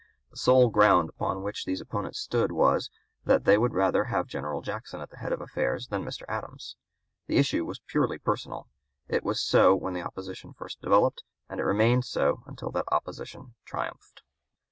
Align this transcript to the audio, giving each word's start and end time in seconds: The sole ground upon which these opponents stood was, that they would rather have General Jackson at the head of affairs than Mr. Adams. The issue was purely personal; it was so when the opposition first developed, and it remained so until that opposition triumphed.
The 0.31 0.37
sole 0.37 0.71
ground 0.71 1.09
upon 1.09 1.43
which 1.43 1.63
these 1.65 1.79
opponents 1.79 2.17
stood 2.19 2.51
was, 2.51 2.89
that 3.25 3.43
they 3.43 3.55
would 3.55 3.75
rather 3.75 4.05
have 4.05 4.25
General 4.25 4.63
Jackson 4.63 4.99
at 4.99 5.11
the 5.11 5.17
head 5.19 5.31
of 5.31 5.41
affairs 5.41 5.89
than 5.89 6.03
Mr. 6.03 6.23
Adams. 6.27 6.75
The 7.27 7.37
issue 7.37 7.65
was 7.67 7.81
purely 7.85 8.17
personal; 8.17 8.67
it 9.07 9.23
was 9.23 9.39
so 9.45 9.75
when 9.75 9.93
the 9.93 10.01
opposition 10.01 10.53
first 10.53 10.81
developed, 10.81 11.23
and 11.47 11.59
it 11.59 11.65
remained 11.65 12.05
so 12.05 12.41
until 12.47 12.71
that 12.71 12.91
opposition 12.91 13.53
triumphed. 13.63 14.23